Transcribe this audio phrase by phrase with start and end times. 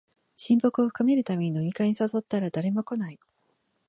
[0.35, 3.19] 親睦を深めるために飲み会に誘ったら誰も来ない